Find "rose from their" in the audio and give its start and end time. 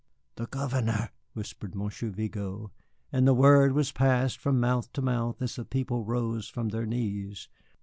6.03-6.87